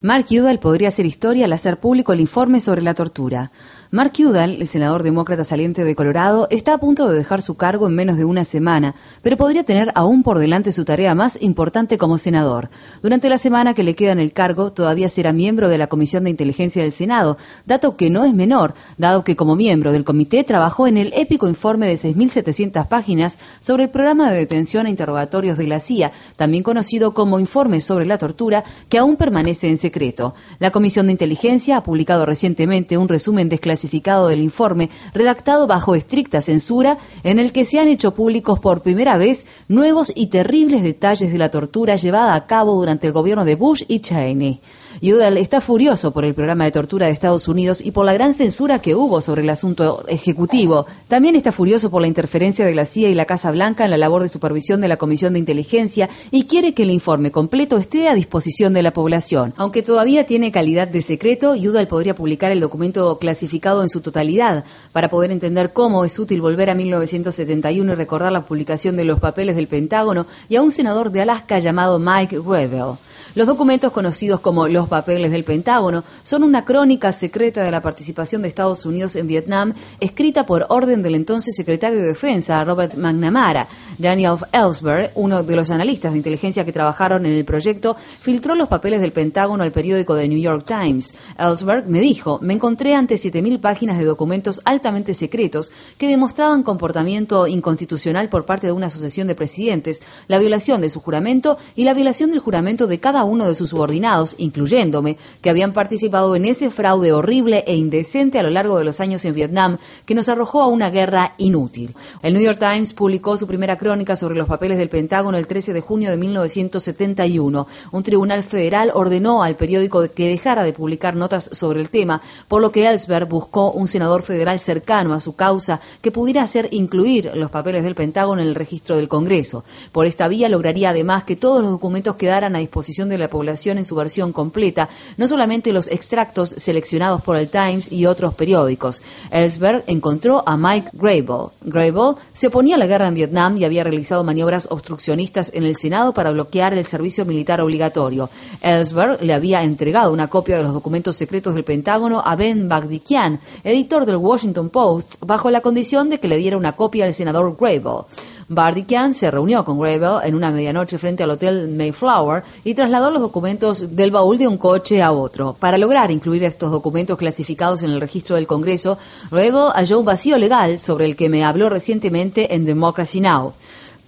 Mark 0.00 0.26
Udall 0.30 0.60
podría 0.60 0.88
hacer 0.88 1.06
historia 1.06 1.46
al 1.46 1.52
hacer 1.52 1.80
público 1.80 2.12
el 2.12 2.20
informe 2.20 2.60
sobre 2.60 2.82
la 2.82 2.94
tortura. 2.94 3.50
Mark 3.90 4.12
Udall, 4.18 4.60
el 4.60 4.68
senador 4.68 5.02
demócrata 5.02 5.44
saliente 5.44 5.82
de 5.82 5.94
Colorado, 5.94 6.46
está 6.50 6.74
a 6.74 6.78
punto 6.78 7.08
de 7.08 7.16
dejar 7.16 7.40
su 7.40 7.56
cargo 7.56 7.86
en 7.86 7.94
menos 7.94 8.18
de 8.18 8.26
una 8.26 8.44
semana, 8.44 8.94
pero 9.22 9.38
podría 9.38 9.64
tener 9.64 9.92
aún 9.94 10.22
por 10.22 10.38
delante 10.38 10.72
su 10.72 10.84
tarea 10.84 11.14
más 11.14 11.38
importante 11.40 11.96
como 11.96 12.18
senador. 12.18 12.68
Durante 13.02 13.30
la 13.30 13.38
semana 13.38 13.72
que 13.72 13.84
le 13.84 13.94
queda 13.94 14.12
en 14.12 14.18
el 14.18 14.34
cargo, 14.34 14.72
todavía 14.72 15.08
será 15.08 15.32
miembro 15.32 15.70
de 15.70 15.78
la 15.78 15.86
Comisión 15.86 16.24
de 16.24 16.30
Inteligencia 16.30 16.82
del 16.82 16.92
Senado, 16.92 17.38
dato 17.64 17.96
que 17.96 18.10
no 18.10 18.26
es 18.26 18.34
menor, 18.34 18.74
dado 18.98 19.24
que 19.24 19.36
como 19.36 19.56
miembro 19.56 19.90
del 19.90 20.04
comité 20.04 20.44
trabajó 20.44 20.86
en 20.86 20.98
el 20.98 21.14
épico 21.16 21.48
informe 21.48 21.86
de 21.86 21.94
6.700 21.94 22.88
páginas 22.88 23.38
sobre 23.60 23.84
el 23.84 23.90
programa 23.90 24.30
de 24.30 24.36
detención 24.36 24.86
e 24.86 24.90
interrogatorios 24.90 25.56
de 25.56 25.66
la 25.66 25.80
CIA, 25.80 26.12
también 26.36 26.62
conocido 26.62 27.14
como 27.14 27.40
Informe 27.40 27.80
sobre 27.80 28.04
la 28.04 28.18
Tortura, 28.18 28.64
que 28.90 28.98
aún 28.98 29.16
permanece 29.16 29.70
en 29.70 29.78
secreto. 29.78 30.34
La 30.58 30.72
Comisión 30.72 31.06
de 31.06 31.12
Inteligencia 31.12 31.78
ha 31.78 31.82
publicado 31.82 32.26
recientemente 32.26 32.98
un 32.98 33.08
resumen 33.08 33.48
desclasificado 33.48 33.77
clasificado 33.78 34.26
del 34.26 34.40
informe, 34.40 34.90
redactado 35.14 35.68
bajo 35.68 35.94
estricta 35.94 36.42
censura, 36.42 36.98
en 37.22 37.38
el 37.38 37.52
que 37.52 37.64
se 37.64 37.78
han 37.78 37.86
hecho 37.86 38.12
públicos 38.12 38.58
por 38.58 38.82
primera 38.82 39.16
vez 39.16 39.46
nuevos 39.68 40.12
y 40.14 40.26
terribles 40.26 40.82
detalles 40.82 41.30
de 41.30 41.38
la 41.38 41.52
tortura 41.52 41.94
llevada 41.94 42.34
a 42.34 42.46
cabo 42.46 42.74
durante 42.74 43.06
el 43.06 43.12
gobierno 43.12 43.44
de 43.44 43.54
Bush 43.54 43.84
y 43.86 44.00
Cheney. 44.00 44.60
Udall 45.02 45.36
está 45.36 45.60
furioso 45.60 46.10
por 46.10 46.24
el 46.24 46.34
programa 46.34 46.64
de 46.64 46.72
tortura 46.72 47.06
de 47.06 47.12
Estados 47.12 47.46
Unidos 47.46 47.80
y 47.84 47.92
por 47.92 48.04
la 48.04 48.12
gran 48.12 48.34
censura 48.34 48.80
que 48.80 48.94
hubo 48.94 49.20
sobre 49.20 49.42
el 49.42 49.50
asunto 49.50 50.04
ejecutivo. 50.08 50.86
También 51.06 51.36
está 51.36 51.52
furioso 51.52 51.90
por 51.90 52.00
la 52.00 52.08
interferencia 52.08 52.66
de 52.66 52.74
la 52.74 52.84
CIA 52.84 53.08
y 53.10 53.14
la 53.14 53.24
Casa 53.24 53.50
Blanca 53.50 53.84
en 53.84 53.90
la 53.90 53.96
labor 53.96 54.22
de 54.22 54.28
supervisión 54.28 54.80
de 54.80 54.88
la 54.88 54.96
Comisión 54.96 55.34
de 55.34 55.38
Inteligencia 55.38 56.08
y 56.30 56.44
quiere 56.44 56.74
que 56.74 56.82
el 56.82 56.90
informe 56.90 57.30
completo 57.30 57.76
esté 57.76 58.08
a 58.08 58.14
disposición 58.14 58.74
de 58.74 58.82
la 58.82 58.92
población. 58.92 59.54
Aunque 59.56 59.82
todavía 59.82 60.26
tiene 60.26 60.50
calidad 60.50 60.88
de 60.88 61.02
secreto, 61.02 61.52
Udall 61.52 61.86
podría 61.86 62.16
publicar 62.16 62.50
el 62.50 62.60
documento 62.60 63.18
clasificado 63.18 63.82
en 63.82 63.88
su 63.88 64.00
totalidad 64.00 64.64
para 64.92 65.08
poder 65.08 65.30
entender 65.30 65.72
cómo 65.72 66.04
es 66.04 66.18
útil 66.18 66.40
volver 66.40 66.70
a 66.70 66.74
1971 66.74 67.92
y 67.92 67.94
recordar 67.94 68.32
la 68.32 68.42
publicación 68.42 68.96
de 68.96 69.04
los 69.04 69.20
papeles 69.20 69.54
del 69.54 69.68
Pentágono 69.68 70.26
y 70.48 70.56
a 70.56 70.62
un 70.62 70.70
senador 70.70 71.12
de 71.12 71.22
Alaska 71.22 71.58
llamado 71.58 71.98
Mike 71.98 72.40
Revel. 72.44 72.96
Los 73.38 73.46
documentos 73.46 73.92
conocidos 73.92 74.40
como 74.40 74.66
los 74.66 74.88
papeles 74.88 75.30
del 75.30 75.44
Pentágono 75.44 76.02
son 76.24 76.42
una 76.42 76.64
crónica 76.64 77.12
secreta 77.12 77.62
de 77.62 77.70
la 77.70 77.80
participación 77.80 78.42
de 78.42 78.48
Estados 78.48 78.84
Unidos 78.84 79.14
en 79.14 79.28
Vietnam, 79.28 79.74
escrita 80.00 80.44
por 80.44 80.66
orden 80.70 81.04
del 81.04 81.14
entonces 81.14 81.54
secretario 81.54 82.00
de 82.00 82.08
Defensa, 82.08 82.64
Robert 82.64 82.96
McNamara. 82.96 83.68
Daniel 83.98 84.36
Ellsberg, 84.52 85.10
uno 85.16 85.42
de 85.42 85.56
los 85.56 85.70
analistas 85.70 86.12
de 86.12 86.18
inteligencia 86.18 86.64
que 86.64 86.72
trabajaron 86.72 87.26
en 87.26 87.32
el 87.32 87.44
proyecto, 87.44 87.96
filtró 88.20 88.54
los 88.54 88.68
papeles 88.68 89.00
del 89.00 89.12
Pentágono 89.12 89.64
al 89.64 89.72
periódico 89.72 90.16
The 90.16 90.28
New 90.28 90.40
York 90.40 90.64
Times. 90.66 91.14
Ellsberg 91.36 91.88
me 91.88 91.98
dijo, 91.98 92.38
me 92.40 92.54
encontré 92.54 92.94
ante 92.94 93.16
7.000 93.16 93.60
páginas 93.60 93.98
de 93.98 94.04
documentos 94.04 94.62
altamente 94.64 95.14
secretos 95.14 95.72
que 95.96 96.08
demostraban 96.08 96.62
comportamiento 96.62 97.48
inconstitucional 97.48 98.28
por 98.28 98.44
parte 98.44 98.68
de 98.68 98.72
una 98.72 98.86
asociación 98.86 99.26
de 99.26 99.34
presidentes, 99.34 100.00
la 100.28 100.38
violación 100.38 100.80
de 100.80 100.90
su 100.90 101.00
juramento 101.00 101.58
y 101.74 101.84
la 101.84 101.94
violación 101.94 102.30
del 102.30 102.38
juramento 102.38 102.86
de 102.86 103.00
cada 103.00 103.24
uno 103.28 103.46
de 103.46 103.54
sus 103.54 103.70
subordinados, 103.70 104.34
incluyéndome, 104.38 105.16
que 105.40 105.50
habían 105.50 105.72
participado 105.72 106.34
en 106.34 106.44
ese 106.44 106.70
fraude 106.70 107.12
horrible 107.12 107.64
e 107.66 107.76
indecente 107.76 108.38
a 108.38 108.42
lo 108.42 108.50
largo 108.50 108.78
de 108.78 108.84
los 108.84 109.00
años 109.00 109.24
en 109.24 109.34
Vietnam 109.34 109.78
que 110.04 110.14
nos 110.14 110.28
arrojó 110.28 110.62
a 110.62 110.66
una 110.66 110.90
guerra 110.90 111.34
inútil. 111.38 111.94
El 112.22 112.34
New 112.34 112.42
York 112.42 112.58
Times 112.58 112.92
publicó 112.92 113.36
su 113.36 113.46
primera 113.46 113.78
crónica 113.78 114.16
sobre 114.16 114.36
los 114.36 114.48
papeles 114.48 114.78
del 114.78 114.88
Pentágono 114.88 115.38
el 115.38 115.46
13 115.46 115.72
de 115.72 115.80
junio 115.80 116.10
de 116.10 116.16
1971. 116.16 117.66
Un 117.92 118.02
tribunal 118.02 118.42
federal 118.42 118.90
ordenó 118.94 119.42
al 119.42 119.56
periódico 119.56 120.02
que 120.12 120.28
dejara 120.28 120.64
de 120.64 120.72
publicar 120.72 121.14
notas 121.14 121.50
sobre 121.52 121.80
el 121.80 121.90
tema, 121.90 122.22
por 122.48 122.62
lo 122.62 122.72
que 122.72 122.88
Ellsberg 122.88 123.28
buscó 123.28 123.70
un 123.72 123.88
senador 123.88 124.22
federal 124.22 124.60
cercano 124.60 125.14
a 125.14 125.20
su 125.20 125.36
causa 125.36 125.80
que 126.00 126.10
pudiera 126.10 126.42
hacer 126.42 126.68
incluir 126.72 127.32
los 127.34 127.50
papeles 127.50 127.84
del 127.84 127.94
Pentágono 127.94 128.42
en 128.42 128.48
el 128.48 128.54
registro 128.54 128.96
del 128.96 129.08
Congreso. 129.08 129.64
Por 129.92 130.06
esta 130.06 130.28
vía 130.28 130.48
lograría 130.48 130.90
además 130.90 131.24
que 131.24 131.36
todos 131.36 131.62
los 131.62 131.70
documentos 131.70 132.16
quedaran 132.16 132.56
a 132.56 132.60
disposición 132.60 133.07
de 133.08 133.18
la 133.18 133.28
población 133.28 133.78
en 133.78 133.84
su 133.84 133.94
versión 133.94 134.32
completa, 134.32 134.88
no 135.16 135.26
solamente 135.26 135.72
los 135.72 135.88
extractos 135.88 136.50
seleccionados 136.50 137.22
por 137.22 137.36
el 137.36 137.48
Times 137.48 137.90
y 137.90 138.06
otros 138.06 138.34
periódicos. 138.34 139.02
Ellsberg 139.30 139.84
encontró 139.86 140.42
a 140.46 140.56
Mike 140.56 140.90
Grable. 140.92 141.52
Grable 141.62 142.20
se 142.32 142.48
oponía 142.48 142.76
a 142.76 142.78
la 142.78 142.86
guerra 142.86 143.08
en 143.08 143.14
Vietnam 143.14 143.56
y 143.56 143.64
había 143.64 143.84
realizado 143.84 144.24
maniobras 144.24 144.68
obstruccionistas 144.70 145.50
en 145.54 145.64
el 145.64 145.76
Senado 145.76 146.12
para 146.12 146.30
bloquear 146.30 146.74
el 146.74 146.84
servicio 146.84 147.24
militar 147.24 147.60
obligatorio. 147.60 148.30
Ellsberg 148.60 149.22
le 149.22 149.34
había 149.34 149.62
entregado 149.62 150.12
una 150.12 150.28
copia 150.28 150.56
de 150.56 150.62
los 150.62 150.72
documentos 150.72 151.16
secretos 151.16 151.54
del 151.54 151.64
Pentágono 151.64 152.22
a 152.24 152.36
Ben 152.36 152.68
Bagdikian, 152.68 153.40
editor 153.64 154.06
del 154.06 154.16
Washington 154.16 154.70
Post, 154.70 155.16
bajo 155.20 155.50
la 155.50 155.60
condición 155.60 156.10
de 156.10 156.18
que 156.18 156.28
le 156.28 156.36
diera 156.36 156.56
una 156.56 156.72
copia 156.72 157.04
al 157.04 157.14
senador 157.14 157.56
Grable. 157.58 158.06
Bardikian 158.50 159.12
se 159.12 159.30
reunió 159.30 159.62
con 159.62 159.78
Grable 159.78 160.26
en 160.26 160.34
una 160.34 160.50
medianoche 160.50 160.96
frente 160.96 161.22
al 161.22 161.30
Hotel 161.30 161.68
Mayflower 161.68 162.42
y 162.64 162.74
trasladó 162.74 163.10
los 163.10 163.20
documentos 163.20 163.94
del 163.94 164.10
baúl 164.10 164.38
de 164.38 164.48
un 164.48 164.56
coche 164.56 165.02
a 165.02 165.12
otro. 165.12 165.54
Para 165.58 165.76
lograr 165.76 166.10
incluir 166.10 166.44
estos 166.44 166.70
documentos 166.70 167.18
clasificados 167.18 167.82
en 167.82 167.90
el 167.90 168.00
registro 168.00 168.36
del 168.36 168.46
Congreso, 168.46 168.96
Grable 169.30 169.72
halló 169.74 169.98
un 169.98 170.06
vacío 170.06 170.38
legal 170.38 170.78
sobre 170.78 171.04
el 171.04 171.14
que 171.14 171.28
me 171.28 171.44
habló 171.44 171.68
recientemente 171.68 172.54
en 172.54 172.64
Democracy 172.64 173.20
Now! 173.20 173.52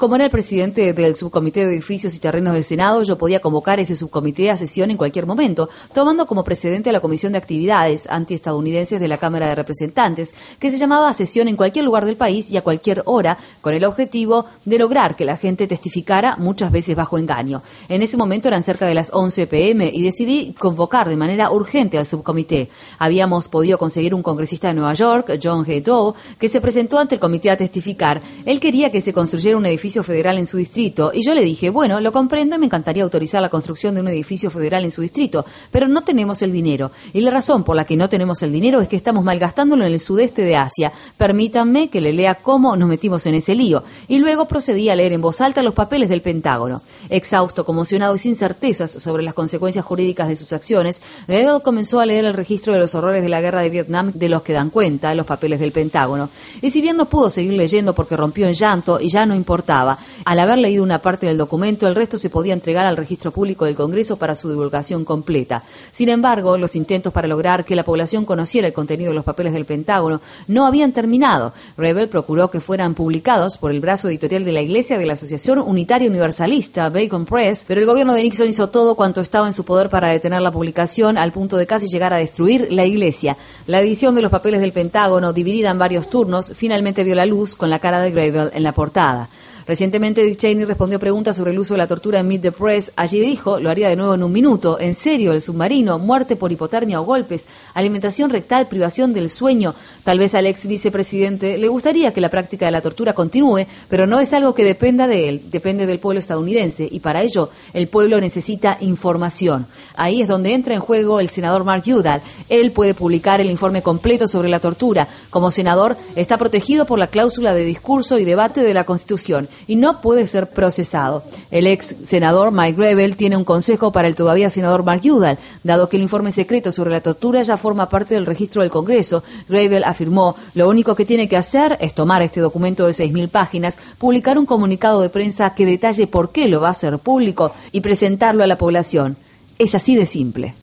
Como 0.01 0.15
era 0.15 0.25
el 0.25 0.31
presidente 0.31 0.95
del 0.95 1.15
subcomité 1.15 1.67
de 1.67 1.75
edificios 1.75 2.15
y 2.15 2.21
terrenos 2.21 2.55
del 2.55 2.65
Senado, 2.65 3.03
yo 3.03 3.19
podía 3.19 3.41
convocar 3.41 3.81
ese 3.81 3.95
subcomité 3.95 4.49
a 4.49 4.57
sesión 4.57 4.91
en 4.91 4.97
cualquier 4.97 5.27
momento, 5.27 5.69
tomando 5.93 6.25
como 6.25 6.43
precedente 6.43 6.89
a 6.89 6.95
la 6.95 7.01
Comisión 7.01 7.33
de 7.33 7.39
Actividades 7.39 8.09
Antiestadounidenses 8.09 8.99
de 8.99 9.09
la 9.09 9.19
Cámara 9.19 9.49
de 9.49 9.57
Representantes, 9.57 10.35
que 10.59 10.71
se 10.71 10.79
llamaba 10.79 11.11
a 11.11 11.13
sesión 11.13 11.49
en 11.49 11.57
cualquier 11.57 11.85
lugar 11.85 12.07
del 12.07 12.17
país 12.17 12.51
y 12.51 12.57
a 12.57 12.63
cualquier 12.63 13.03
hora, 13.05 13.37
con 13.61 13.75
el 13.75 13.85
objetivo 13.85 14.47
de 14.65 14.79
lograr 14.79 15.17
que 15.17 15.27
la 15.27 15.37
gente 15.37 15.67
testificara 15.67 16.37
muchas 16.39 16.73
veces 16.73 16.97
bajo 16.97 17.19
engaño. 17.19 17.61
En 17.91 18.01
ese 18.01 18.17
momento 18.17 18.49
eran 18.49 18.63
cerca 18.63 18.87
de 18.87 18.95
las 18.95 19.11
11 19.13 19.49
pm 19.49 19.91
y 19.93 20.01
decidí 20.01 20.55
convocar 20.59 21.11
de 21.11 21.17
manera 21.19 21.51
urgente 21.51 21.99
al 21.99 22.07
subcomité. 22.07 22.71
Habíamos 22.99 23.49
podido 23.49 23.77
conseguir 23.77 24.15
un 24.15 24.23
congresista 24.23 24.69
de 24.69 24.75
Nueva 24.75 24.95
York, 24.95 25.39
John 25.43 25.67
G. 25.67 25.83
Doe, 25.83 26.15
que 26.39 26.49
se 26.49 26.63
presentó 26.63 26.99
ante 26.99 27.17
el 27.17 27.21
comité 27.21 27.51
a 27.51 27.59
testificar. 27.59 28.23
Él 28.47 28.61
quería 28.61 28.91
que 28.91 29.03
se 29.03 29.13
construyera 29.13 29.59
un 29.59 29.67
edificio 29.67 29.90
federal 29.91 30.39
en 30.39 30.47
su 30.47 30.57
distrito. 30.57 31.11
Y 31.13 31.25
yo 31.25 31.35
le 31.35 31.43
dije, 31.43 31.71
bueno, 31.71 32.01
lo 32.01 32.13
comprendo 32.13 32.57
y 32.57 32.59
me 32.59 32.67
encantaría 32.67 33.03
autorizar 33.03 33.43
la 33.43 33.49
construcción 33.49 33.95
de 33.95 34.01
un 34.01 34.09
edificio 34.09 34.51
federal 34.51 34.85
en 34.85 34.91
su 34.91 35.03
distrito, 35.03 35.45
pero 35.71 35.89
no 35.89 36.03
tenemos 36.03 36.43
el 36.43 36.53
dinero. 36.53 36.93
Y 37.13 37.21
la 37.21 37.31
razón 37.31 37.65
por 37.65 37.77
la 37.77 37.85
que 37.85 37.97
no 37.97 38.09
tenemos 38.09 38.43
el 38.43 38.53
dinero 38.53 38.81
es 38.81 38.89
que 38.89 38.97
estamos 38.97 39.25
malgastándolo 39.25 39.85
en 39.85 39.93
el 39.93 40.01
sudeste 40.01 40.43
de 40.43 40.57
Asia. 40.57 40.93
Permítanme 41.17 41.91
que 41.91 42.01
le 42.01 42.13
lea 42.13 42.37
cómo 42.37 42.77
nos 42.77 42.89
metimos 42.89 43.27
en 43.27 43.35
ese 43.35 43.55
lío. 43.55 43.83
Y 44.09 44.19
luego 44.19 44.47
procedí 44.47 44.89
a 44.89 44.97
leer 44.97 45.13
en 45.13 45.21
voz 45.21 45.41
alta 45.41 45.63
los 45.63 45.75
papeles 45.75 46.09
del 46.09 46.23
Pentágono. 46.23 46.83
Exhausto, 47.09 47.65
conmocionado 47.65 48.15
y 48.15 48.19
sin 48.19 48.37
certezas 48.37 48.91
sobre 48.91 49.23
las 49.23 49.35
consecuencias 49.35 49.85
jurídicas 49.85 50.29
de 50.29 50.37
sus 50.37 50.53
acciones, 50.53 51.03
Ledo 51.27 51.63
comenzó 51.63 52.01
a 52.01 52.07
leer 52.07 52.25
el 52.25 52.35
registro 52.35 52.73
de 52.73 52.79
los 52.79 52.95
horrores 52.95 53.23
de 53.23 53.29
la 53.29 53.41
guerra 53.41 53.61
de 53.61 53.71
Vietnam 53.71 54.13
de 54.15 54.29
los 54.29 54.43
que 54.43 54.53
dan 54.53 54.71
cuenta 54.71 55.15
los 55.15 55.27
papeles 55.27 55.61
del 55.61 55.73
Pentágono. 55.73 56.29
Y 56.63 56.71
si 56.71 56.81
bien 56.81 56.97
no 56.97 57.07
pudo 57.07 57.31
seguir 57.31 57.55
leyendo 57.55 57.95
porque 57.95 58.17
rompió 58.17 58.47
en 58.47 58.55
llanto 58.55 59.01
y 59.01 59.09
ya 59.09 59.27
no 59.27 59.35
importaba, 59.35 59.80
al 60.25 60.39
haber 60.39 60.59
leído 60.59 60.83
una 60.83 61.01
parte 61.01 61.27
del 61.27 61.39
documento, 61.39 61.87
el 61.87 61.95
resto 61.95 62.19
se 62.19 62.31
podía 62.31 62.53
entregar 62.53 62.87
al 62.87 62.97
registro 62.97 63.31
público 63.31 63.65
del 63.65 63.75
Congreso 63.75 64.17
para 64.17 64.35
su 64.35 64.49
divulgación 64.49 65.05
completa. 65.05 65.63
Sin 65.93 66.09
embargo, 66.09 66.57
los 66.57 66.77
intentos 66.77 67.13
para 67.13 67.29
lograr 67.29 67.65
que 67.65 67.77
la 67.77 67.85
población 67.85 68.25
conociera 68.25 68.67
el 68.67 68.73
contenido 68.73 69.11
de 69.11 69.17
los 69.17 69.25
papeles 69.25 69.53
del 69.53 69.65
Pentágono 69.65 70.21
no 70.47 70.67
habían 70.67 70.93
terminado. 70.93 71.53
Rebel 71.77 72.09
procuró 72.09 72.51
que 72.51 72.61
fueran 72.61 72.95
publicados 72.95 73.59
por 73.59 73.71
el 73.71 73.81
brazo 73.81 74.09
editorial 74.09 74.45
de 74.45 74.53
la 74.53 74.63
Iglesia 74.63 74.99
de 74.99 75.07
la 75.07 75.15
Asociación 75.15 75.59
Unitaria 75.59 76.09
Universalista, 76.09 76.89
Bacon 76.89 77.27
Press, 77.27 77.65
pero 77.67 77.81
el 77.81 77.87
gobierno 77.87 78.15
de 78.15 78.23
Nixon 78.23 78.49
hizo 78.49 78.69
todo 78.69 78.95
cuanto 78.95 79.21
estaba 79.21 79.47
en 79.47 79.53
su 79.53 79.65
poder 79.65 79.89
para 79.89 80.09
detener 80.09 80.43
la 80.43 80.53
publicación 80.53 81.19
al 81.19 81.33
punto 81.33 81.57
de 81.57 81.67
casi 81.67 81.87
llegar 81.89 82.13
a 82.13 82.19
destruir 82.19 82.69
la 82.71 82.85
Iglesia. 82.85 83.37
La 83.67 83.81
edición 83.81 84.15
de 84.15 84.23
los 84.23 84.31
papeles 84.31 84.61
del 84.61 84.73
Pentágono, 84.73 85.33
dividida 85.33 85.71
en 85.71 85.79
varios 85.79 86.09
turnos, 86.09 86.53
finalmente 86.55 87.05
vio 87.05 87.15
la 87.15 87.27
luz 87.27 87.55
con 87.55 87.71
la 87.71 87.79
cara 87.79 88.01
de 88.01 88.11
Gravel 88.11 88.51
en 88.53 88.63
la 88.63 88.73
portada. 88.73 89.29
Recientemente 89.71 90.25
Dick 90.25 90.37
Cheney 90.37 90.65
respondió 90.65 90.99
preguntas 90.99 91.37
sobre 91.37 91.53
el 91.53 91.59
uso 91.61 91.75
de 91.75 91.79
la 91.79 91.87
tortura 91.87 92.19
en 92.19 92.27
Meet 92.27 92.43
the 92.43 92.51
Press. 92.51 92.91
Allí 92.97 93.21
dijo, 93.21 93.61
lo 93.61 93.71
haría 93.71 93.89
de 93.89 93.95
nuevo 93.95 94.15
en 94.15 94.25
un 94.25 94.33
minuto, 94.33 94.81
en 94.81 94.97
serio, 94.97 95.33
el 95.33 95.41
submarino, 95.41 95.97
muerte 96.01 96.35
por 96.35 96.51
hipotermia 96.51 97.01
o 97.01 97.05
golpes, 97.05 97.45
alimentación 97.75 98.31
rectal, 98.31 98.67
privación 98.67 99.13
del 99.13 99.31
sueño. 99.31 99.77
Tal 100.03 100.19
vez 100.19 100.35
al 100.35 100.47
ex 100.47 100.67
vicepresidente 100.67 101.57
le 101.57 101.69
gustaría 101.69 102.13
que 102.13 102.21
la 102.21 102.31
práctica 102.31 102.67
de 102.67 102.73
la 102.73 102.81
tortura 102.81 103.13
continúe, 103.13 103.65
pero 103.89 104.09
no 104.09 104.19
es 104.19 104.33
algo 104.33 104.57
que 104.57 104.65
dependa 104.65 105.07
de 105.07 105.29
él, 105.29 105.43
depende 105.53 105.87
del 105.87 106.01
pueblo 106.01 106.19
estadounidense 106.19 106.89
y 106.91 106.99
para 106.99 107.23
ello 107.23 107.51
el 107.73 107.87
pueblo 107.87 108.21
necesita 108.21 108.77
información. 108.81 109.67
Ahí 109.95 110.21
es 110.21 110.27
donde 110.27 110.53
entra 110.53 110.75
en 110.75 110.81
juego 110.81 111.21
el 111.21 111.29
senador 111.29 111.63
Mark 111.63 111.85
Udall. 111.87 112.23
Él 112.49 112.73
puede 112.73 112.95
publicar 112.95 113.41
el 113.41 113.51
informe 113.51 113.83
completo 113.83 114.27
sobre 114.27 114.49
la 114.49 114.59
tortura. 114.59 115.07
Como 115.31 115.53
senador 115.53 115.97
está 116.17 116.39
protegido 116.39 116.87
por 116.87 116.99
la 116.99 117.07
cláusula 117.07 117.55
de 117.55 117.65
discurso 117.65 118.19
y 118.19 118.25
debate 118.25 118.63
de 118.63 118.75
la 118.75 118.83
Constitución 118.83 119.49
y 119.67 119.77
no 119.77 120.01
puede 120.01 120.27
ser 120.27 120.49
procesado. 120.49 121.23
El 121.51 121.67
ex 121.67 121.97
senador 122.05 122.53
Mike 122.53 122.81
Gravel 122.81 123.17
tiene 123.17 123.37
un 123.37 123.45
consejo 123.45 123.93
para 123.93 124.09
el 124.09 124.15
todavía 124.15 124.51
senador 124.51 124.85
Mark 124.85 125.03
Udall, 125.05 125.39
dado 125.65 125.89
que 125.89 125.97
el 125.97 126.03
informe 126.03 126.33
secreto 126.33 126.73
sobre 126.73 126.91
la 126.91 127.01
tortura 127.01 127.43
ya 127.43 127.57
forma 127.57 127.89
parte 127.89 128.15
del 128.15 128.27
registro 128.27 128.63
del 128.63 128.71
Congreso. 128.71 129.23
Gravel 129.49 129.85
afirmó, 129.85 130.37
lo 130.55 130.69
único 130.69 130.95
que 130.95 131.05
tiene 131.05 131.29
que 131.29 131.37
hacer 131.37 131.77
es 131.81 131.95
tomar 131.95 132.23
este 132.23 132.41
documento 132.41 132.87
de 132.87 132.93
6.000 132.93 133.29
páginas, 133.29 133.79
publicar 133.99 134.39
un 134.39 134.47
comunicado 134.47 135.01
de 135.01 135.11
prensa 135.11 135.55
que 135.55 135.67
detalle 135.67 136.07
por 136.07 136.31
qué 136.31 136.49
lo 136.49 136.61
va 136.61 136.69
a 136.69 136.73
hacer 136.73 136.99
público 136.99 137.53
y 137.73 137.81
presentarlo 137.81 138.45
a 138.45 138.47
la 138.47 138.59
población. 138.59 139.17
Es 139.59 139.75
así 139.75 139.95
de 139.95 140.07
simple. 140.07 140.55